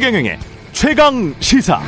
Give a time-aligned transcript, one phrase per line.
[0.00, 0.38] 최경영의
[0.72, 1.78] 최강 시사.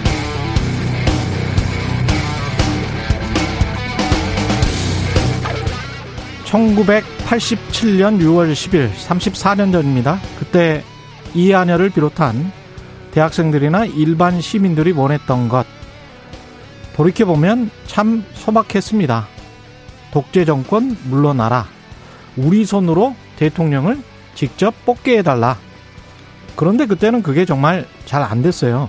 [6.44, 10.85] (1987년 6월 10일) (34년) 전입니다 그때
[11.33, 12.53] 이하녀를 비롯한
[13.12, 15.65] 대학생들이나 일반 시민들이 원했던 것
[16.95, 19.27] 돌이켜보면 참 소박했습니다.
[20.10, 21.66] 독재 정권 물러나라.
[22.37, 24.02] 우리 손으로 대통령을
[24.35, 25.57] 직접 뽑게 해달라.
[26.56, 28.88] 그런데 그때는 그게 정말 잘 안 됐어요.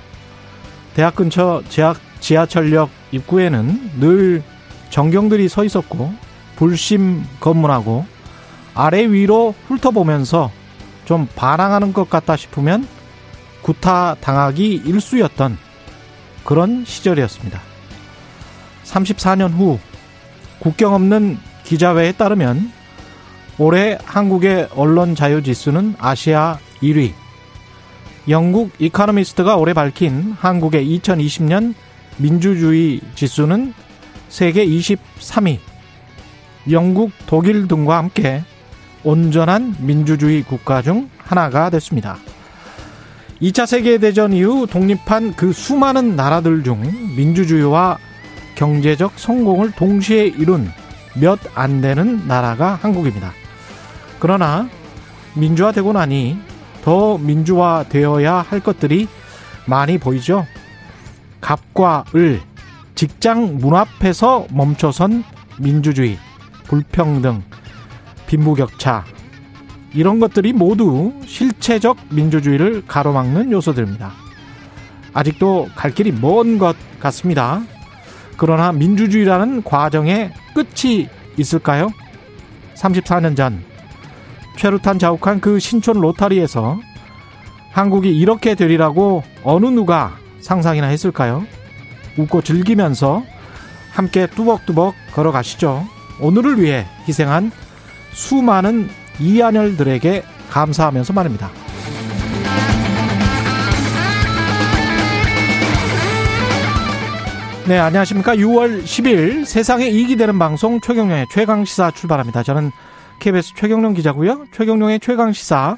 [0.95, 4.43] 대학 근처 지하, 지하철역 입구에는 늘
[4.89, 6.13] 정경들이 서 있었고
[6.55, 8.05] 불심 검문하고
[8.75, 10.51] 아래 위로 훑어보면서
[11.05, 12.87] 좀 반항하는 것 같다 싶으면
[13.63, 15.57] 구타 당하기 일수였던
[16.43, 17.59] 그런 시절이었습니다.
[18.85, 19.79] 34년 후
[20.59, 22.71] 국경 없는 기자회에 따르면
[23.57, 27.13] 올해 한국의 언론 자유 지수는 아시아 1위.
[28.29, 31.73] 영국 이카노미스트가 올해 밝힌 한국의 2020년
[32.17, 33.73] 민주주의 지수는
[34.29, 35.59] 세계 23위.
[36.71, 38.43] 영국, 독일 등과 함께
[39.03, 42.17] 온전한 민주주의 국가 중 하나가 됐습니다.
[43.41, 46.81] 2차 세계대전 이후 독립한 그 수많은 나라들 중
[47.17, 47.97] 민주주의와
[48.55, 50.71] 경제적 성공을 동시에 이룬
[51.19, 53.33] 몇 안 되는 나라가 한국입니다.
[54.19, 54.69] 그러나
[55.33, 56.37] 민주화되고 나니
[56.83, 59.07] 더 민주화되어야 할 것들이
[59.65, 60.45] 많이 보이죠.
[61.41, 62.41] 갑과 을,
[62.95, 65.23] 직장 문 앞에서 멈춰선
[65.59, 66.17] 민주주의,
[66.65, 67.43] 불평등,
[68.27, 69.05] 빈부격차,
[69.93, 74.11] 이런 것들이 모두 실체적 민주주의를 가로막는 요소들입니다.
[75.13, 77.61] 아직도 갈 길이 먼 것 같습니다.
[78.37, 81.89] 그러나 민주주의라는 과정에 끝이 있을까요?
[82.75, 83.63] 34년 전
[84.57, 86.79] 최루탄 자욱한 그 신촌 로타리에서
[87.71, 91.45] 한국이 이렇게 되리라고 어느 누가 상상이나 했을까요?
[92.17, 93.23] 웃고 즐기면서
[93.91, 95.85] 함께 뚜벅뚜벅 걸어가시죠.
[96.19, 97.51] 오늘을 위해 희생한
[98.11, 98.89] 수많은
[99.19, 101.49] 이한열들에게 감사하면서 말입니다.
[107.65, 108.35] 네, 안녕하십니까.
[108.35, 112.43] 6월 10일 세상에 이익이 되는 방송 최경령의 최강시사 출발합니다.
[112.43, 112.71] 저는
[113.23, 114.47] KBS 최경령 기자고요.
[114.51, 115.77] 최경령의 최강 시사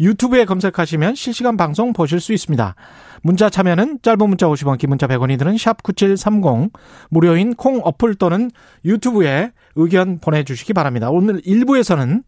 [0.00, 2.74] 유튜브에 검색하시면 실시간 방송 보실 수 있습니다.
[3.20, 6.72] 문자 참여는 짧은 문자 50원, 긴 문자 100원이 드는 샵 9730
[7.10, 8.50] 무료인 콩 어플 또는
[8.86, 11.10] 유튜브에 의견 보내주시기 바랍니다.
[11.10, 12.22] 오늘 1부에서는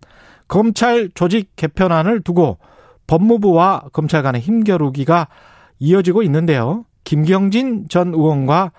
[0.49, 2.59] 검찰 조직 개편안을 두고
[3.07, 5.29] 법무부와 검찰 간의 힘겨루기가
[5.79, 6.85] 이어지고 있는데요.
[7.05, 8.73] 김경진 전 의원과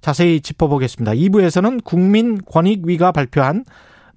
[0.00, 1.12] 자세히 짚어보겠습니다.
[1.12, 3.64] 2부에서는 국민권익위가 발표한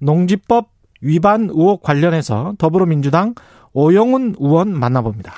[0.00, 3.34] 농지법 위반 의혹 관련해서 더불어민주당
[3.72, 5.32] 오영훈 의원 만나봅니다.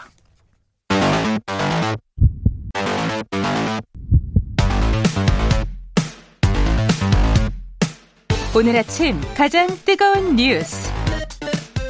[8.55, 10.91] 오늘 아침 가장 뜨거운 뉴스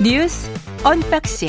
[0.01, 0.49] 뉴스
[0.85, 1.49] unboxing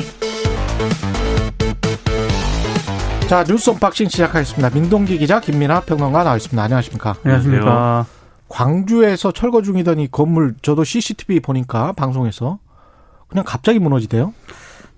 [3.29, 4.71] 자 뉴스 unboxing 시작하겠습니다.
[4.71, 6.61] 민동기 기자 김민아 평론가 나와 있습니다.
[6.63, 7.15] 안녕하십니까?
[7.23, 8.05] 안녕하십니까?
[8.53, 12.59] 광주에서 철거 중이던 이 건물 저도 CCTV 보니까 방송에서
[13.27, 14.31] 그냥 갑자기 무너지대요.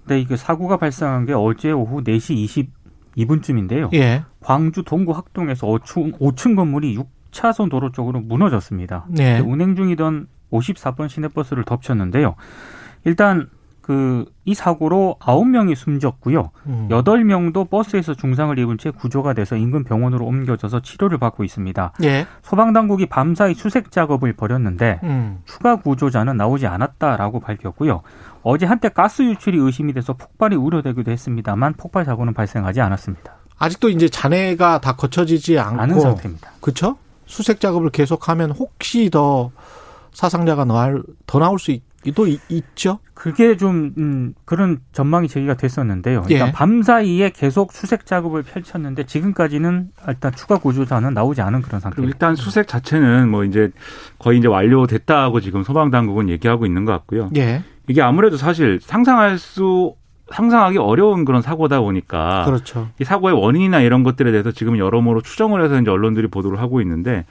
[0.07, 2.67] 네, 이게 사고가 발생한 게 어제 오후 4시
[3.15, 3.93] 22분쯤인데요.
[3.93, 4.25] 예.
[4.41, 6.97] 광주 동구 학동에서 5층, 5층 건물이
[7.31, 9.05] 6차선 도로 쪽으로 무너졌습니다.
[9.07, 9.39] 네.
[9.39, 12.35] 운행 중이던 54번 시내버스를 덮쳤는데요.
[13.05, 13.49] 일단
[13.85, 16.51] 그 이 사고로 9명이 숨졌고요.
[16.67, 16.87] 음.
[16.91, 21.93] 8명도 버스에서 중상을 입은 채 구조가 돼서 인근 병원으로 옮겨져서 치료를 받고 있습니다.
[22.03, 22.27] 예.
[22.43, 25.39] 소방 당국이 밤사이 수색 작업을 벌였는데 음.
[25.45, 28.03] 추가 구조자는 나오지 않았다라고 밝혔고요.
[28.43, 33.33] 어제 한때 가스 유출이 의심이 돼서 폭발이 우려되기도 했습니다만 폭발 사고는 발생하지 않았습니다.
[33.57, 36.51] 아직도 이제 잔해가 다 거쳐지지 않고 않은 상태입니다.
[36.61, 36.97] 그렇죠?
[37.25, 39.49] 수색 작업을 계속하면 혹시 더
[40.13, 40.65] 사상자가
[41.25, 41.81] 더 나올 수 있,
[42.13, 42.99] 도 있죠?
[43.13, 46.25] 그게 좀 음, 그런 전망이 제기가 됐었는데요.
[46.29, 46.51] 일단 예.
[46.51, 52.13] 밤 사이에 계속 수색 작업을 펼쳤는데 지금까지는 일단 추가 구조자는 나오지 않은 그런 상태입니다.
[52.13, 53.71] 일단 수색 자체는 뭐 이제
[54.19, 57.29] 거의 이제 완료됐다고 지금 소방 당국은 얘기하고 있는 것 같고요.
[57.35, 57.63] 예.
[57.87, 59.95] 이게 아무래도 사실 상상할 수
[60.31, 62.89] 상상하기 어려운 그런 사고다 보니까 그렇죠.
[62.99, 67.25] 이 사고의 원인이나 이런 것들에 대해서 지금 여러모로 추정을 해서 이제 언론들이 보도를 하고 있는데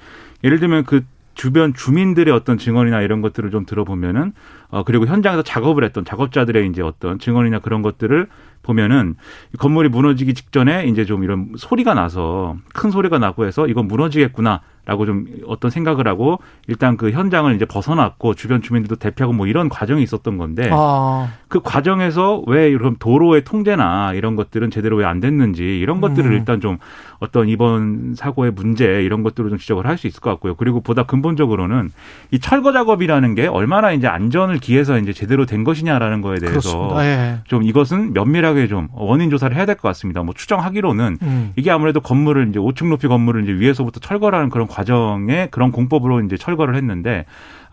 [0.44, 1.02] 예를 들면 그
[1.34, 4.32] 주변 주민들의 어떤 증언이나 이런 것들을 좀 들어보면은
[4.68, 8.28] 어 그리고 현장에서 작업을 했던 작업자들의 이제 어떤 증언이나 그런 것들을
[8.64, 9.14] 보면은
[9.58, 14.60] 건물이 무너지기 직전에 이제 좀 이런 소리가 나서 큰 소리가 나고 해서 이건 무너지겠구나.
[14.86, 19.70] 라고 좀 어떤 생각을 하고 일단 그 현장을 이제 벗어났고 주변 주민들도 대피하고 뭐 이런
[19.70, 21.30] 과정이 있었던 건데 아.
[21.48, 26.36] 그 과정에서 왜 이런 도로의 통제나 이런 것들은 제대로 왜 안 됐는지 이런 것들을 음.
[26.36, 26.76] 일단 좀
[27.18, 30.54] 어떤 이번 사고의 문제 이런 것들을 좀 지적을 할 수 있을 것 같고요.
[30.56, 31.90] 그리고 보다 근본적으로는
[32.30, 36.90] 이 철거 작업이라는 게 얼마나 이제 안전을 기해서 이제 제대로 된 것이냐라는 거에 대해서.
[37.04, 37.38] 예.
[37.46, 40.22] 좀 이것은 면밀하게 좀 원인 조사를 해야 될 것 같습니다.
[40.22, 41.52] 뭐 추정하기로는 음.
[41.56, 46.36] 이게 아무래도 건물을 이제 5층 높이 건물을 이제 위에서부터 철거라는 그런 과정에 그런 공법으로 이제
[46.36, 47.24] 철거를 했는데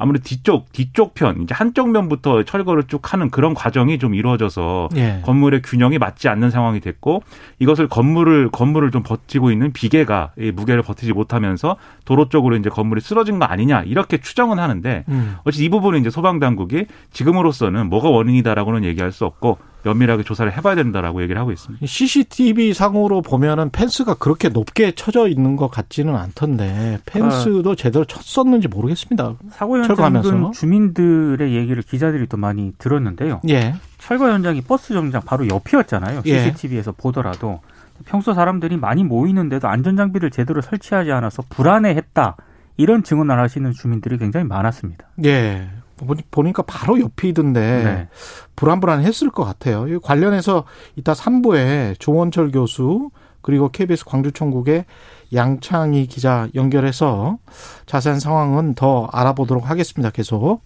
[0.01, 5.21] 아무래도 뒤쪽 뒤쪽 편 이제 한쪽 면부터 철거를 쭉 하는 그런 과정이 좀 이루어져서 예.
[5.23, 7.21] 건물의 균형이 맞지 않는 상황이 됐고
[7.59, 11.75] 이것을 건물을 건물을 좀 버티고 있는 비계가 이 무게를 버티지 못하면서
[12.05, 15.35] 도로 쪽으로 이제 건물이 쓰러진 거 아니냐 이렇게 추정은 하는데 음.
[15.43, 20.75] 어찌 이 부분은 이제 소방 당국이 지금으로서는 뭐가 원인이다라고는 얘기할 수 없고 면밀하게 조사를 해봐야
[20.75, 21.85] 된다라고 얘기를 하고 있습니다.
[21.85, 29.35] CCTV 상으로 보면은 펜스가 그렇게 높게 쳐져 있는 것 같지는 않던데 펜스도 제대로 쳤었는지 모르겠습니다.
[29.51, 30.51] 사고 철거하면서.
[30.51, 33.41] 주민들의 얘기를 기자들이 또 많이 들었는데요.
[33.49, 33.75] 예.
[33.97, 36.21] 철거 현장이 버스 정장 바로 옆이었잖아요.
[36.25, 36.39] 예.
[36.39, 37.59] CCTV에서 보더라도
[38.05, 42.35] 평소 사람들이 많이 모이는데도 안전 장비를 제대로 설치하지 않아서 불안해했다.
[42.77, 45.05] 이런 증언을 하시는 주민들이 굉장히 많았습니다.
[45.25, 45.69] 예.
[45.97, 48.07] 보니- 보니까 바로 옆이던데 네.
[48.55, 49.87] 불안불안했을 것 같아요.
[49.87, 50.63] 이 관련해서
[50.95, 53.11] 이따 3부에 조원철 교수
[53.41, 54.85] 그리고 KBS 광주총국의
[55.33, 57.37] 양창희 기자 연결해서
[57.85, 60.09] 자세한 상황은 더 알아보도록 하겠습니다.
[60.09, 60.61] 계속.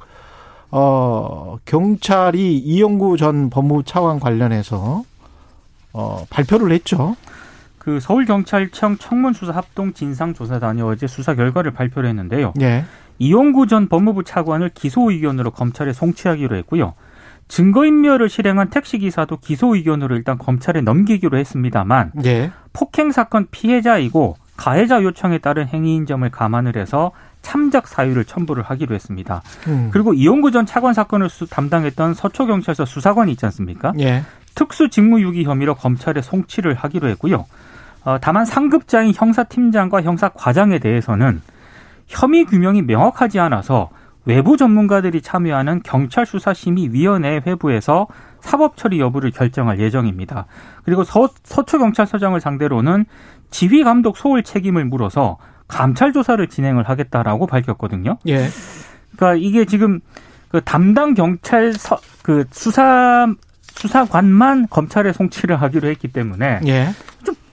[0.71, 5.03] 어, 경찰이 이영구 전 법무부 차관 관련해서
[5.93, 7.15] 어, 발표를 했죠.
[7.77, 12.53] 그 서울경찰청 청문수사 합동 진상조사단이 어제 수사 결과를 발표를 했는데요.
[12.61, 12.83] 예.
[13.19, 16.93] 이용구 전 법무부 차관을 기소 의견으로 검찰에 송치하기로 했고요.
[17.47, 22.51] 증거인멸을 실행한 택시기사도 기소 의견으로 일단 검찰에 넘기기로 했습니다만 예.
[22.73, 27.11] 폭행 사건 피해자이고 가해자 요청에 따른 행위인 점을 감안을 해서
[27.41, 29.41] 참작 사유를 첨부를 하기로 했습니다.
[29.67, 29.89] 음.
[29.91, 33.93] 그리고 이용구 전 차관 사건을 수- 담당했던 서초경찰서 수사관이 있지 않습니까?
[33.99, 34.23] 예.
[34.55, 37.45] 특수 직무유기 혐의로 검찰에 송치를 하기로 했고요.
[38.05, 41.41] 어, 다만 상급자인 형사팀장과 형사과장에 대해서는
[42.07, 43.89] 혐의 규명이 명확하지 않아서
[44.25, 48.07] 외부 전문가들이 참여하는 경찰 수사심의위원회 회부에서
[48.41, 50.45] 사법 처리 여부를 결정할 예정입니다.
[50.83, 53.05] 그리고 서, 서초 경찰서장을 상대로는
[53.49, 55.37] 지휘 감독 소홀 책임을 물어서
[55.67, 58.17] 감찰 조사를 진행을 하겠다라고 밝혔거든요.
[58.27, 58.47] 예.
[59.15, 60.01] 그러니까 이게 지금
[60.49, 63.27] 그 담당 경찰 서 그 수사
[63.61, 66.87] 수사관만 검찰에 송치를 하기로 했기 때문에 예.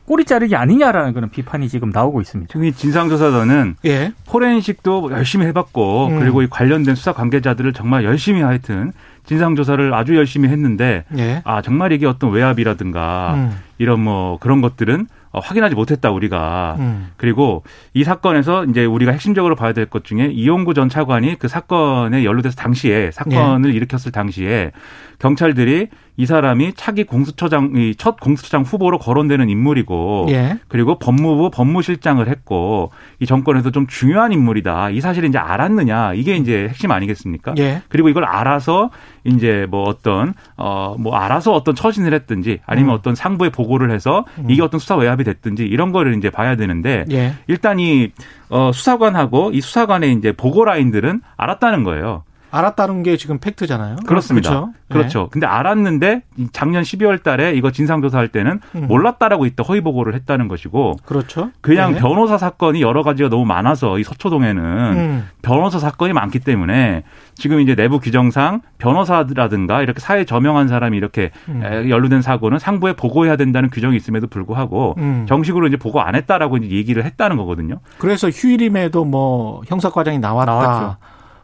[0.02, 2.58] 좀 꼬리 자르기 아니냐라는 그런 비판이 지금 나오고 있습니다.
[2.62, 4.12] 이 진상조사단은 예.
[4.26, 6.18] 포렌식도 열심히 해봤고 음.
[6.20, 8.92] 그리고 이 관련된 수사 관계자들을 정말 열심히 하여튼
[9.24, 11.40] 진상조사를 아주 열심히 했는데 예.
[11.44, 13.56] 아 정말 이게 어떤 외압이라든가 음.
[13.78, 17.08] 이런 뭐 그런 것들은 어, 확인하지 못했다 우리가 음.
[17.16, 17.62] 그리고
[17.94, 22.56] 이 사건에서 이제 우리가 핵심적으로 봐야 될 것 중에 이용구 전 차관이 그 사건에 연루돼서
[22.56, 23.76] 당시에 사건을 예.
[23.76, 24.72] 일으켰을 당시에
[25.20, 30.58] 경찰들이 이 사람이 차기 공수처장 이첫 공수처장 후보로 거론되는 인물이고 예.
[30.68, 34.90] 그리고 법무부 법무실장을 했고 이 정권에서 좀 중요한 인물이다.
[34.90, 36.14] 이 사실을 이제 알았느냐.
[36.14, 37.54] 이게 이제 핵심 아니겠습니까?
[37.58, 37.82] 예.
[37.88, 38.90] 그리고 이걸 알아서
[39.24, 42.94] 이제 뭐 어떤 어 뭐 알아서 어떤 처신을 했든지 아니면 음.
[42.94, 47.34] 어떤 상부에 보고를 해서 이게 어떤 수사 외압이 됐든지 이런 거를 이제 봐야 되는데 예.
[47.46, 48.10] 일단 이
[48.50, 52.24] 어, 수사관하고 이 수사관의 이제 보고 라인들은 알았다는 거예요.
[52.52, 53.96] 알았다는 게 지금 팩트잖아요.
[54.06, 54.50] 그렇습니다.
[54.50, 54.72] 그렇죠.
[54.88, 55.28] 그렇죠.
[55.30, 58.86] 근데 알았는데 이 작년 12월 달에 이거 진상조사할 때는 음.
[58.88, 61.06] 몰랐다라고 이때 허위 보고를 했다는 것이고 예.
[61.06, 61.50] 그렇죠.
[61.62, 61.98] 그냥 예.
[61.98, 65.28] 변호사 사건이 여러 가지가 너무 많아서 이 서초동에는 음.
[65.40, 67.04] 변호사 사건이 많기 때문에
[67.34, 71.62] 지금 이제 내부 규정상 변호사라든가 이렇게 사회 저명한 사람이 이렇게 음.
[71.64, 75.24] 에, 연루된 사고는 상부에 보고해야 된다는 규정이 있음에도 불구하고 음.
[75.26, 77.78] 정식으로 이제 보고 안 했다라고 이제 얘기를 했다는 거거든요.
[77.96, 80.52] 그래서 휴일임에도 뭐 형사과장이 나왔다.
[80.52, 80.96] 나왔죠.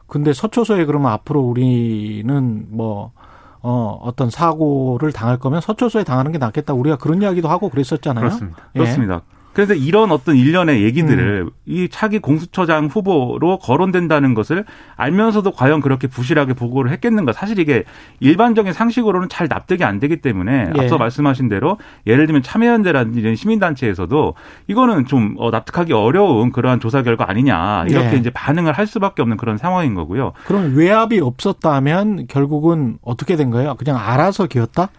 [0.08, 3.12] 근데 서초소에 그러면 앞으로 우리는 뭐
[3.60, 6.74] 어, 어떤 사고를 당할 거면 서초소에 당하는 게 낫겠다.
[6.74, 8.24] 우리가 그런 이야기도 하고 그랬었잖아요.
[8.24, 8.62] 그렇습니다.
[8.74, 8.78] 예.
[8.78, 9.22] 그렇습니다.
[9.58, 11.50] 그래서 이런 어떤 일련의 얘기들을 음.
[11.66, 17.32] 이 차기 공수처장 후보로 거론된다는 것을 알면서도 과연 그렇게 부실하게 보고를 했겠는가.
[17.32, 17.82] 사실 이게
[18.20, 20.80] 일반적인 상식으로는 잘 납득이 안 되기 때문에 예.
[20.80, 24.34] 앞서 말씀하신 대로 예를 들면 참여연대라든지 이런 시민단체에서도
[24.68, 27.86] 이거는 좀 어, 납득하기 어려운 그러한 조사 결과 아니냐.
[27.88, 28.16] 이렇게 예.
[28.16, 30.34] 이제 반응을 할 수밖에 없는 그런 상황인 거고요.
[30.44, 33.74] 그럼 외압이 없었다면 결국은 어떻게 된 거예요?
[33.74, 34.90] 그냥 알아서 기었다?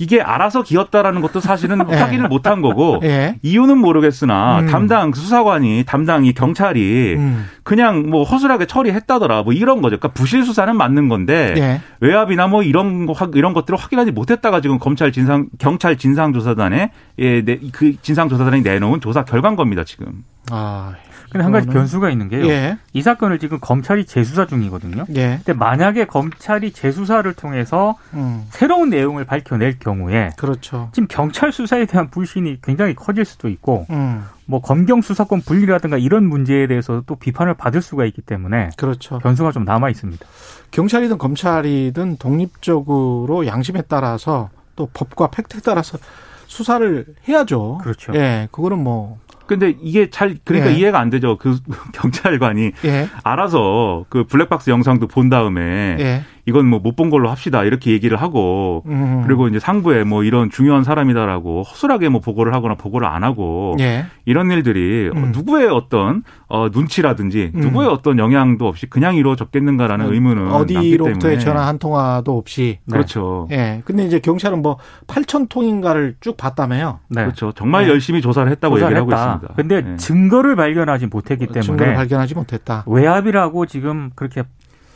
[0.00, 1.94] 이게 알아서 기었다라는 것도 사실은 예.
[1.96, 3.36] 확인을 못한 거고 예.
[3.42, 4.66] 이유는 모르겠으나 음.
[4.66, 7.46] 담당 수사관이 담당 이 경찰이 음.
[7.62, 9.98] 그냥 뭐 허술하게 처리했다더라 뭐 이런 거죠.
[9.98, 11.80] 그러니까 부실 수사는 맞는 건데 예.
[12.00, 17.44] 외압이나 뭐 이런 거 확- 이런 것들을 확인하지 못했다가 지금 검찰 진상 경찰 진상조사단에 예,
[17.44, 20.24] 내- 그 진상조사단이 내놓은 조사 결과인 겁니다 지금.
[20.50, 20.94] 아.
[21.30, 22.46] 근데 한 가지 변수가 있는 게요.
[22.48, 22.78] 예.
[22.92, 25.06] 이 사건을 지금 검찰이 재수사 중이거든요.
[25.14, 25.40] 예.
[25.44, 28.46] 근데 만약에 검찰이 재수사를 통해서 음.
[28.50, 30.90] 새로운 내용을 밝혀낼 경우에 그렇죠.
[30.92, 34.24] 지금 경찰 수사에 대한 불신이 굉장히 커질 수도 있고 음.
[34.46, 39.18] 뭐 검경 수사권 분리라든가 이런 문제에 대해서 또 비판을 받을 수가 있기 때문에 그렇죠.
[39.18, 40.26] 변수가 좀 남아 있습니다.
[40.72, 45.98] 경찰이든 검찰이든 독립적으로 양심에 따라서 또 법과 팩트에 따라서
[46.46, 47.78] 수사를 해야죠.
[47.80, 48.12] 그렇죠.
[48.16, 49.18] 예, 그거는 뭐,
[49.50, 50.76] 근데 이게 잘 그러니까 예.
[50.76, 51.36] 이해가 안 되죠.
[51.36, 51.58] 그
[51.92, 56.22] 경찰관이 예, 알아서 그 블랙박스 영상도 본 다음에 예.
[56.50, 59.22] 이건 뭐 못 본 걸로 합시다 이렇게 얘기를 하고 음.
[59.24, 64.04] 그리고 이제 상부에 뭐 이런 중요한 사람이다라고 허술하게 뭐 보고를 하거나 보고를 안 하고 예.
[64.26, 65.30] 이런 일들이 음.
[65.32, 67.60] 누구의 어떤 어 눈치라든지 음.
[67.60, 72.78] 누구의 어떤 영향도 없이 그냥 이루어졌겠는가라는 의문은 남기 어디로부터의 전화 한 통화도 없이.
[72.90, 73.46] 그렇죠.
[73.52, 73.82] 예.
[73.84, 74.76] 근데 이제 경찰은 뭐
[75.06, 76.98] 8천 통인가를 쭉 봤다며요.
[77.08, 77.22] 네.
[77.22, 77.52] 그렇죠.
[77.52, 77.90] 정말 네.
[77.92, 79.34] 열심히 조사를 했다고 조사를 얘기를 하고 했다.
[79.36, 79.54] 있습니다.
[79.54, 79.96] 근데 네.
[79.96, 82.84] 증거를 발견하지 못했기 증거를 때문에 발견하지 못했다.
[82.86, 84.42] 외압이라고 지금 그렇게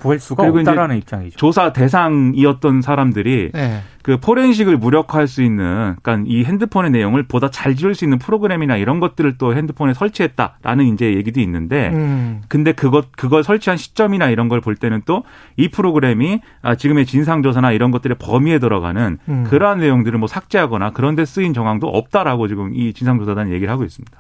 [0.05, 1.37] 볼 수가 없다라는 입장이죠.
[1.37, 3.81] 조사 대상이었던 사람들이 예.
[4.03, 8.77] 그 포렌식을 무력화할 수 있는, 그러니까 이 핸드폰의 내용을 보다 잘 지울 수 있는 프로그램이나
[8.77, 12.43] 이런 것들을 또 핸드폰에 설치했다라는 이제 얘기도 있는데, 음.
[12.49, 15.23] 근데 그것 그걸 설치한 시점이나 이런 걸 볼 때는 또
[15.57, 19.45] 이 프로그램이 아, 지금의 진상 조사나 이런 것들의 범위에 들어가는 음.
[19.49, 23.85] 그러한 내용들을 뭐 삭제하거나 그런 데 쓰인 정황도 없다라고 지금 이 진상 조사단이 얘기를 하고
[23.85, 24.19] 있습니다.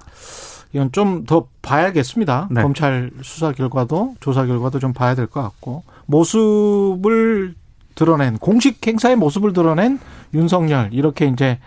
[0.75, 2.49] 이건 좀 더 봐야겠습니다.
[2.50, 2.61] 네.
[2.62, 7.54] 검찰 수사 결과도 조사 결과도 좀 봐야 될 것 같고 모습을
[7.95, 9.99] 드러낸 공식 행사의 모습을 드러낸
[10.35, 11.59] 윤석열 이렇게 이제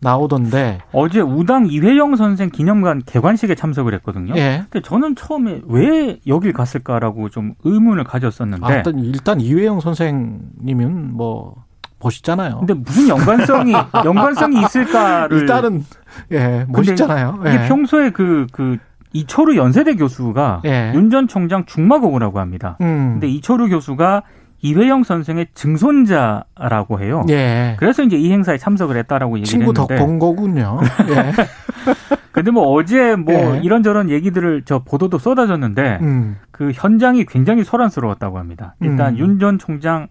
[0.00, 4.34] 나오던데 어제 우당 이회영 선생 기념관 개관식에 참석을 했거든요.
[4.36, 4.64] 예.
[4.68, 11.64] 근데 저는 처음에 왜 여길 갔을까라고 좀 의문을 가졌었는데 아, 일단 일단 이회영 선생님은 뭐
[12.04, 12.58] 멋있잖아요.
[12.58, 13.72] 근데 무슨 연관성이
[14.04, 15.84] 연관성이 있을까를 일단은
[16.30, 17.40] 예 멋있잖아요.
[17.46, 17.68] 이게 예.
[17.68, 18.76] 평소에 그 그
[19.14, 20.92] 이철우 연세대 교수가 예.
[20.94, 22.76] 윤전 총장 중마고우라고 합니다.
[22.80, 23.12] 음.
[23.14, 24.22] 근데 이철우 교수가
[24.60, 27.24] 이회영 선생의 증손자라고 해요.
[27.30, 27.76] 예.
[27.78, 30.80] 그래서 이제 이 행사에 참석을 했다라고 얘기를 친구 했는데 덕본 거군요.
[31.08, 31.32] 예.
[32.32, 33.60] 근데 뭐 어제 뭐 예.
[33.62, 36.38] 이런저런 얘기들을 저 보도도 쏟아졌는데 음.
[36.50, 38.74] 그 현장이 굉장히 소란스러웠다고 합니다.
[38.80, 39.18] 일단 음.
[39.18, 40.08] 윤전 총장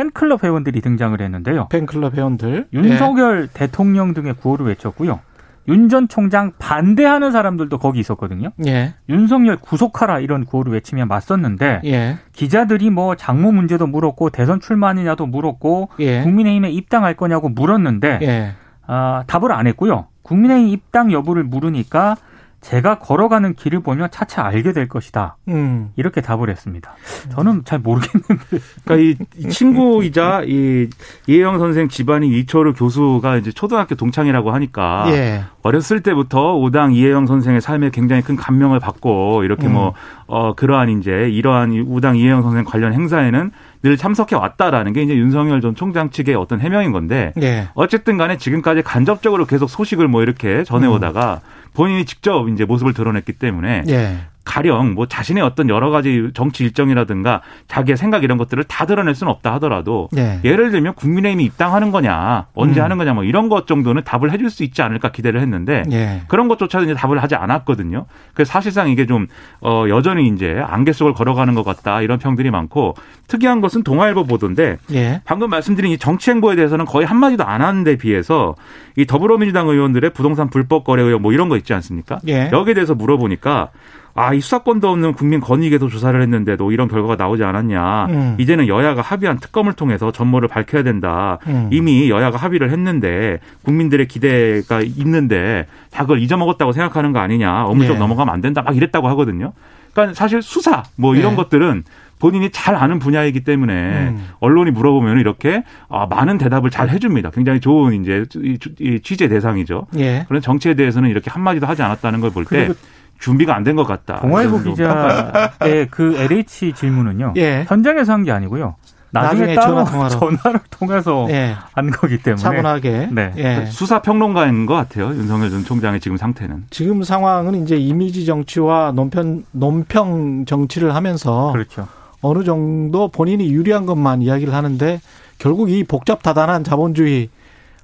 [0.00, 1.68] 팬클럽 회원들이 등장을 했는데요.
[1.70, 2.66] 팬클럽 회원들.
[2.74, 5.20] 윤석열 대통령 등의 구호를 외쳤고요.
[5.68, 8.50] 윤 전 총장 반대하는 사람들도 거기 있었거든요.
[8.66, 8.94] 예.
[9.08, 12.18] 윤석열 구속하라 이런 구호를 외치며 맞섰는데 예.
[12.32, 16.22] 기자들이 뭐 장모 문제도 물었고 대선 출마하느냐도 물었고 예.
[16.22, 18.52] 국민의힘에 입당할 거냐고 물었는데 예.
[18.86, 20.06] 아, 답을 안 했고요.
[20.22, 22.16] 국민의힘 입당 여부를 물으니까
[22.60, 25.36] 제가 걸어가는 길을 보면 차차 알게 될 것이다.
[25.48, 25.90] 음.
[25.96, 26.94] 이렇게 답을 했습니다.
[27.30, 28.58] 저는 잘 모르겠는데.
[28.84, 30.88] 그러니까 이, 이 친구이자 이
[31.28, 35.44] 이혜영 선생 집안이 이철우 교수가 이제 초등학교 동창이라고 하니까 예.
[35.62, 39.74] 어렸을 때부터 오당 이혜영 선생의 삶에 굉장히 큰 감명을 받고 이렇게 음.
[39.74, 39.94] 뭐
[40.28, 43.52] 어 그러한 이제 이러한 이 우당 이혜영 선생 관련 행사에는
[43.86, 47.68] 늘 참석해 왔다라는 게 이제 윤석열 전 총장 측의 어떤 해명인 건데 예.
[47.74, 51.40] 어쨌든 간에 지금까지 간접적으로 계속 소식을 뭐 이렇게 전해오다가
[51.72, 54.16] 본인이 직접 이제 모습을 드러냈기 때문에 예.
[54.46, 59.30] 가령 뭐 자신의 어떤 여러 가지 정치 일정이라든가 자기의 생각 이런 것들을 다 드러낼 수는
[59.32, 60.40] 없다 하더라도 예.
[60.44, 62.84] 예를 들면 국민의힘이 입당하는 거냐 언제 음.
[62.84, 66.22] 하는 거냐 뭐 이런 것 정도는 답을 해줄 수 있지 않을까 기대를 했는데 예.
[66.28, 68.06] 그런 것조차도 이제 답을 하지 않았거든요.
[68.32, 69.26] 그래서 사실상 이게 좀
[69.60, 72.94] 어, 여전히 이제 안개 속을 걸어가는 것 같다 이런 평들이 많고
[73.26, 75.20] 특이한 것은 동아일보 보도인데 예.
[75.24, 78.54] 방금 말씀드린 이 정치 행보에 대해서는 거의 한 마디도 안 하는데 비해서
[78.96, 82.20] 이 더불어민주당 의원들의 부동산 불법 거래 의혹 뭐 이런 거 있지 않습니까?
[82.28, 82.48] 예.
[82.52, 83.70] 여기에 대해서 물어보니까
[84.16, 88.06] 아, 이 수사권도 없는 국민 권익에도 조사를 했는데도 이런 결과가 나오지 않았냐.
[88.06, 88.36] 음.
[88.38, 91.38] 이제는 여야가 합의한 특검을 통해서 전모를 밝혀야 된다.
[91.46, 91.68] 음.
[91.70, 97.64] 이미 여야가 합의를 했는데 국민들의 기대가 있는데 다 그걸 잊어먹었다고 생각하는 거 아니냐.
[97.66, 97.98] 어물쩍 예.
[97.98, 98.62] 넘어가면 안 된다.
[98.62, 99.52] 막 이랬다고 하거든요.
[99.92, 101.36] 그러니까 사실 수사 뭐 이런 예.
[101.36, 101.84] 것들은
[102.18, 104.28] 본인이 잘 아는 분야이기 때문에 음.
[104.40, 107.30] 언론이 물어보면 이렇게 아, 많은 대답을 잘 해줍니다.
[107.30, 109.86] 굉장히 좋은 이제 취- 취재 대상이죠.
[109.98, 110.24] 예.
[110.26, 112.70] 그런 정치에 대해서는 이렇게 한마디도 하지 않았다는 걸 볼 때
[113.18, 114.20] 준비가 안 된 것 같다.
[114.20, 114.30] 좀
[114.64, 117.34] 기자의 그 LH 질문은요.
[117.36, 117.64] 예.
[117.68, 118.76] 현장에서 한 게 아니고요.
[119.10, 120.10] 나중에, 나중에 따로 전화 통화로.
[120.42, 121.54] 전화를 통해서 예.
[121.72, 122.42] 한 거기 때문에.
[122.42, 123.08] 차분하게.
[123.12, 123.32] 네.
[123.36, 123.66] 예.
[123.66, 125.06] 수사 평론가인 것 같아요.
[125.08, 126.64] 윤석열 전 총장의 지금 상태는.
[126.70, 131.86] 지금 상황은 이제 이미지 정치와 논평 논평 정치를 하면서 그렇죠.
[132.20, 135.00] 어느 정도 본인이 유리한 것만 이야기를 하는데
[135.38, 137.28] 결국 이 복잡 다단한 자본주의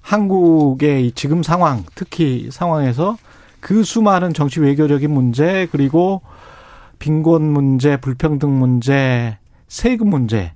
[0.01, 3.17] 한국의 지금 상황, 특히 상황에서
[3.63, 6.21] 그 수많은 정치 외교적인 문제 그리고
[6.99, 9.39] 빈곤 문제, 불평등 문제,
[9.69, 10.53] 세금 문제,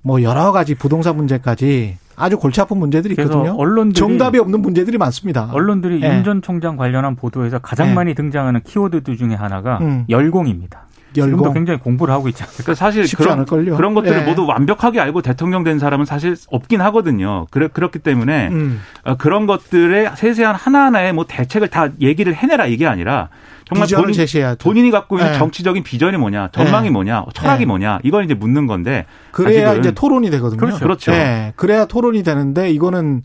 [0.00, 3.56] 뭐 여러 가지 부동산 문제까지 아주 골치 아픈 문제들이 있거든요.
[3.56, 5.50] 언론들이 정답이 없는 문제들이 많습니다.
[5.52, 6.16] 언론들이 예.
[6.18, 7.94] 윤전 총장 관련한 보도에서 가장 예.
[7.94, 10.04] 많이 등장하는 키워드들 중에 하나가 음.
[10.08, 10.86] 열공입니다.
[11.12, 12.64] 지금도 열공 굉장히 공부를 하고 있지 않습니까?
[12.64, 13.76] 그러니까 사실 쉽지 그런 않을걸요.
[13.76, 14.24] 그런 것들을 예.
[14.24, 17.46] 모두 완벽하게 알고 대통령 된 사람은 사실 없긴 하거든요.
[17.50, 18.80] 그래, 그렇기 때문에 음.
[19.04, 23.28] 어, 그런 것들의 세세한 하나하나의 뭐 대책을 다 얘기를 해내라 이게 아니라
[23.64, 24.58] 정말 비전을 본인, 제시해야죠.
[24.58, 25.38] 본인이 갖고 있는 예.
[25.38, 26.90] 정치적인 비전이 뭐냐, 전망이 예.
[26.90, 27.66] 뭐냐, 철학이 예.
[27.66, 30.58] 뭐냐 이걸 이제 묻는 건데 그래야 이제 토론이 되거든요.
[30.58, 30.78] 그렇죠.
[30.80, 31.12] 그렇죠.
[31.12, 31.52] 예.
[31.56, 33.22] 그래야 토론이 되는데 이거는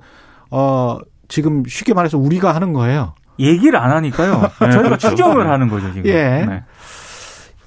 [0.51, 3.13] 어 지금 쉽게 말해서 우리가 하는 거예요.
[3.39, 4.41] 얘기를 안 하니까요.
[4.61, 5.09] 네, 저희가 그렇죠.
[5.09, 6.09] 추정을 하는 거죠 지금.
[6.09, 6.45] 예.
[6.47, 6.63] 네.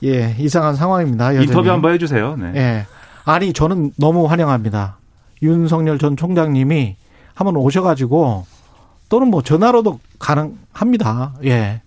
[0.05, 1.29] 예, 이상한 상황입니다.
[1.31, 1.47] 여전히.
[1.47, 2.37] 인터뷰 한번 해주세요.
[2.37, 2.53] 네.
[2.57, 2.87] 예.
[3.25, 4.97] 아니 저는 너무 환영합니다.
[5.43, 6.97] 윤석열 전 총장님이
[7.35, 8.47] 한번 오셔가지고
[9.09, 11.35] 또는 뭐 전화로도 가능합니다.
[11.45, 11.83] 예.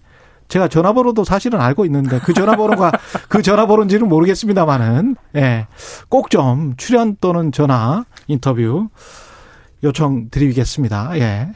[0.49, 2.91] 제가 전화번호도 사실은 알고 있는데 그 전화번호가
[3.29, 5.67] 그 전화번호인지는 모르겠습니다만은 예.
[6.09, 8.89] 꼭 좀 출연 또는 전화 인터뷰
[9.83, 11.17] 요청 드리겠습니다.
[11.19, 11.49] 예.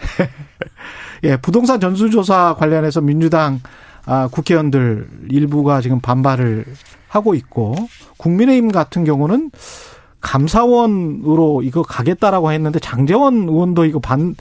[1.23, 3.61] 예, 부동산 전수조사 관련해서 민주당
[4.07, 6.65] 아, 국회의원들 일부가 지금 반발을
[7.09, 7.75] 하고 있고
[8.17, 9.51] 국민의힘 같은 경우는
[10.21, 14.35] 감사원으로 이거 가겠다라고 했는데 장재원 의원도 이거 반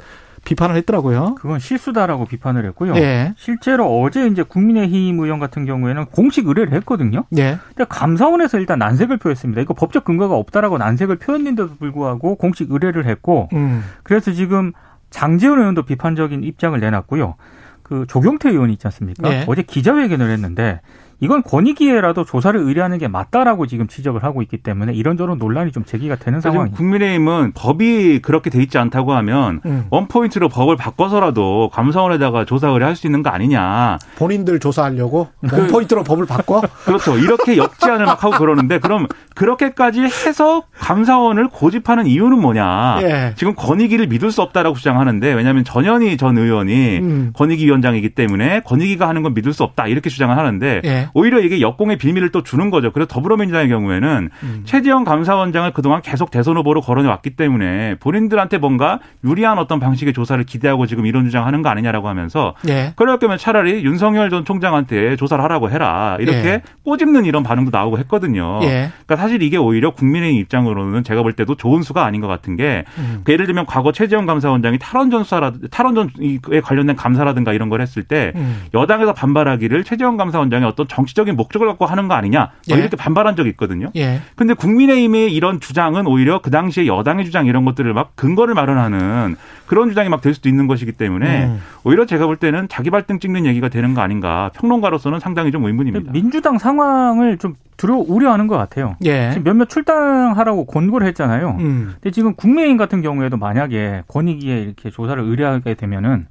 [0.44, 1.34] 비판을 했더라고요.
[1.34, 2.94] 그건 실수다라고 비판을 했고요.
[2.96, 3.34] 예.
[3.36, 7.24] 실제로 어제 이제 국민의힘 의원 같은 경우에는 공식 의뢰를 했거든요.
[7.36, 7.58] 예.
[7.68, 9.60] 근데 감사원에서 일단 난색을 표했습니다.
[9.60, 13.82] 이거 법적 근거가 없다라고 난색을 표했는데도 불구하고 공식 의뢰를 했고 음.
[14.04, 14.72] 그래서 지금
[15.10, 17.34] 장재원 의원도 비판적인 입장을 내놨고요.
[17.86, 19.28] 그 조경태 의원이 있지 않습니까?
[19.28, 19.44] 네.
[19.46, 20.80] 어제 기자회견을 했는데
[21.20, 26.16] 이건 권익위에라도 조사를 의뢰하는 게 맞다라고 지금 지적을 하고 있기 때문에 이런저런 논란이 좀 제기가
[26.16, 26.76] 되는 상황입니다.
[26.76, 29.86] 국민의힘은 법이 그렇게 돼 있지 않다고 하면 음.
[29.90, 33.98] 원포인트로 법을 바꿔서라도 감사원에다가 조사 의뢰할 수 있는 거 아니냐.
[34.16, 36.60] 본인들 조사하려고 그 원포인트로 법을 바꿔?
[36.84, 37.16] 그렇죠.
[37.16, 42.98] 이렇게 역제안을 막 하고 그러는데 그럼 그렇게까지 해서 감사원을 고집하는 이유는 뭐냐.
[43.02, 43.32] 예.
[43.36, 47.30] 지금 권익위를 믿을 수 없다라고 주장하는데 왜냐하면 전현희 전 의원이 음.
[47.34, 51.05] 권익위 위원장이기 때문에 권익위가 하는 건 믿을 수 없다 이렇게 주장을 하는데 예.
[51.14, 52.92] 오히려 이게 역공의 빌미를 또 주는 거죠.
[52.92, 54.62] 그래서 더불어민주당의 경우에는 음.
[54.64, 60.86] 최재형 감사원장을 그동안 계속 대선 후보로 거론해왔기 때문에 본인들한테 뭔가 유리한 어떤 방식의 조사를 기대하고
[60.86, 62.92] 지금 이런 주장하는 거 아니냐라고 하면서 예.
[62.96, 66.16] 그럴 거면 차라리 윤석열 전 총장한테 조사를 하라고 해라.
[66.20, 66.62] 이렇게 예.
[66.84, 68.60] 꼬집는 이런 반응도 나오고 했거든요.
[68.62, 68.90] 예.
[69.06, 72.84] 그러니까 사실 이게 오히려 국민의 입장으로는 제가 볼 때도 좋은 수가 아닌 것 같은 게
[72.98, 73.22] 음.
[73.24, 78.32] 그 예를 들면 과거 최재형 감사원장이 탈원전 수사라 탈원전에 관련된 감사라든가 이런 걸 했을 때
[78.36, 78.64] 음.
[78.74, 82.80] 여당에서 반발하기를 최재형 감사원장이 어떤 정치적인 목적을 갖고 하는 거 아니냐 뭐 예.
[82.80, 83.88] 이렇게 반발한 적이 있거든요.
[83.96, 84.20] 예.
[84.34, 89.88] 근데 국민의힘의 이런 주장은 오히려 그 당시에 여당의 주장 이런 것들을 막 근거를 마련하는 그런
[89.88, 91.60] 주장이 막 될 수도 있는 것이기 때문에 음.
[91.84, 96.10] 오히려 제가 볼 때는 자기 발등 찍는 얘기가 되는 거 아닌가 평론가로서는 상당히 좀 의문입니다.
[96.10, 98.96] 민주당 상황을 좀 두려 우려하는 것 같아요.
[99.04, 99.30] 예.
[99.32, 101.56] 지금 몇몇 출당하라고 권고를 했잖아요.
[101.60, 101.94] 음.
[101.94, 106.26] 근데 지금 국민의힘 같은 경우에도 만약에 권익위에 이렇게 조사를 의뢰하게 되면은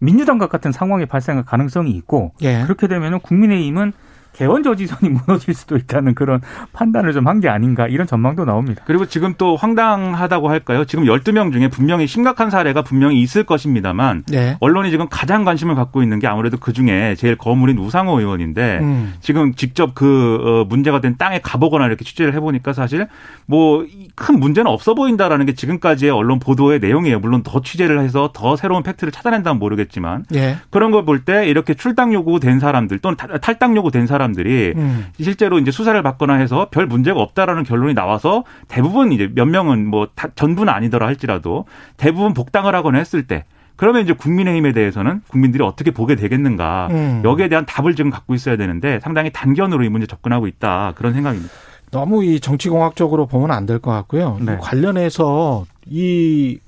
[0.00, 2.62] 민주당과 같은 상황이 발생할 가능성이 있고 예.
[2.64, 3.92] 그렇게 되면은 국민의힘은
[4.32, 6.40] 개헌 저지선이 무너질 수도 있다는 그런
[6.72, 8.82] 판단을 좀 한 게 아닌가 이런 전망도 나옵니다.
[8.86, 10.84] 그리고 지금 또 황당하다고 할까요?
[10.84, 14.56] 지금 12명 중에 분명히 심각한 사례가 분명히 있을 것입니다만 예.
[14.60, 19.14] 언론이 지금 가장 관심을 갖고 있는 게 아무래도 그 중에 제일 거물인 우상호 의원인데 음.
[19.20, 23.06] 지금 직접 그 어, 문제가 된 땅에 가보거나 이렇게 취재를 해보니까 사실
[23.46, 23.84] 뭐
[24.16, 27.20] 큰 문제는 없어 보인다라는 게 지금까지의 언론 보도의 내용이에요.
[27.20, 30.56] 물론 더 취재를 해서 더 새로운 팩트를 찾아낸다면 모르겠지만 예.
[30.70, 35.06] 그런 걸 볼 때 이렇게 출당 요구된 사람들 또는 탈- 탈당 요구된 사람들 이 음.
[35.20, 40.08] 실제로 이제 수사를 받거나 해서 별 문제가 없다라는 결론이 나와서 대부분 이제 몇 명은 뭐
[40.14, 41.64] 다- 전부는 아니더라 할지라도
[41.96, 43.44] 대부분 복당을 하거나 했을 때
[43.76, 47.22] 그러면 이제 국민의힘에 대해서는 국민들이 어떻게 보게 되겠는가 음.
[47.24, 51.50] 여기에 대한 답을 지금 갖고 있어야 되는데 상당히 단견으로 이 문제 접근하고 있다 그런 생각입니다.
[51.90, 54.38] 너무 이 정치공학적으로 보면 안 될 것 같고요.
[54.42, 54.52] 네.
[54.52, 56.58] 이 관련해서 이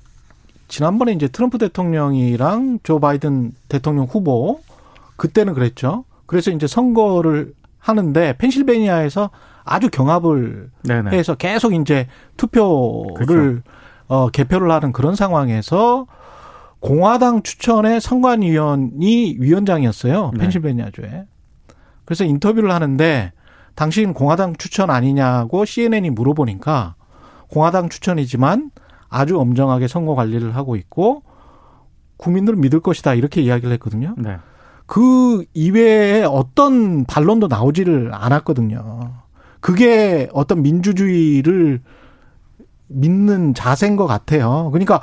[0.67, 4.59] 지난번에 이제 트럼프 대통령이랑 조 바이든 대통령 후보
[5.15, 6.03] 그때는 그랬죠.
[6.33, 9.29] 그래서 이제 선거를 하는데 펜실베니아에서
[9.63, 11.11] 아주 경합을 네네.
[11.11, 13.61] 해서 계속 이제 투표를 그렇죠.
[14.07, 16.07] 어, 개표를 하는 그런 상황에서
[16.79, 20.31] 공화당 추천의 선관위원이 위원장이었어요.
[20.33, 20.39] 네.
[20.39, 21.25] 펜실베니아주에.
[22.03, 23.31] 그래서 인터뷰를 하는데
[23.75, 26.95] 당신 공화당 추천 아니냐고 CNN이 물어보니까
[27.47, 28.71] 공화당 추천이지만
[29.07, 31.21] 아주 엄정하게 선거 관리를 하고 있고
[32.17, 34.15] 국민들은 믿을 것이다 이렇게 이야기를 했거든요.
[34.17, 34.37] 네.
[34.85, 39.11] 그 이외에 어떤 반론도 나오지를 않았거든요.
[39.59, 41.81] 그게 어떤 민주주의를
[42.87, 44.69] 믿는 자세인 것 같아요.
[44.71, 45.01] 그러니까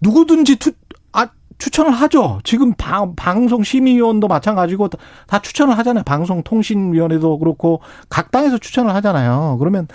[0.00, 0.72] 누구든지 투,
[1.12, 2.40] 아, 추천을 하죠.
[2.44, 6.04] 지금 방, 방송 심의위원도 마찬가지고 다, 다 추천을 하잖아요.
[6.04, 9.56] 방송통신위원회도 그렇고 각 당에서 추천을 하잖아요.
[9.58, 9.88] 그러면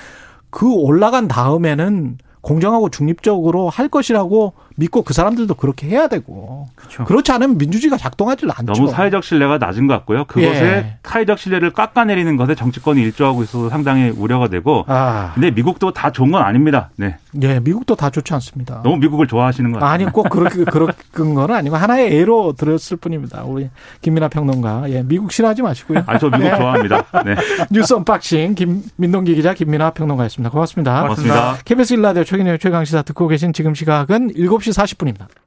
[0.49, 7.03] 그 올라간 다음에는 공정하고 중립적으로 할 것이라고 믿고 그 사람들도 그렇게 해야 되고 그렇죠.
[7.05, 8.73] 그렇지 않으면 민주주의가 작동하지 않죠.
[8.73, 10.25] 너무 사회적 신뢰가 낮은 것 같고요.
[10.25, 10.97] 그것에 예.
[11.03, 14.83] 사회적 신뢰를 깎아내리는 것에 정치권이 일조하고 있어서 상당히 우려가 되고.
[14.87, 16.89] 아, 근데 미국도 다 좋은 건 아닙니다.
[16.95, 17.17] 네.
[17.43, 18.81] 예, 미국도 다 좋지 않습니다.
[18.83, 19.93] 너무 미국을 좋아하시는 것 같아요.
[19.93, 20.63] 아니 꼭 그렇게
[21.11, 23.43] 그런 건 아니고 하나의 예로 들었을 뿐입니다.
[23.43, 23.69] 우리
[24.01, 26.03] 김민아 평론가, 예, 미국 싫어하지 마시고요.
[26.07, 26.57] 아니, 저 미국 네.
[26.57, 27.03] 좋아합니다.
[27.25, 27.35] 네.
[27.69, 30.49] 뉴스 unboxing 김민동기 기자 김민아 평론가였습니다.
[30.49, 31.01] 고맙습니다.
[31.03, 31.57] 고맙습니다.
[31.65, 35.27] KBS 일라디오 최경영의 최강 시사 듣고 계신 지금 시각은 7시 40분입니다.